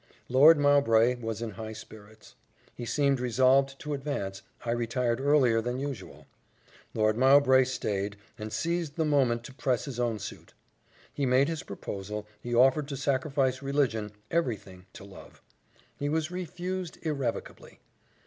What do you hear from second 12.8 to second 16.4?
to sacrifice religion every thing to love. He was